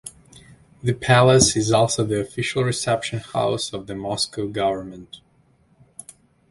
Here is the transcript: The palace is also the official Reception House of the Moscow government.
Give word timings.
The 0.81 0.93
palace 0.95 1.55
is 1.55 1.71
also 1.71 2.03
the 2.03 2.19
official 2.19 2.63
Reception 2.63 3.19
House 3.19 3.71
of 3.71 3.85
the 3.85 3.93
Moscow 3.93 4.47
government. 4.47 5.21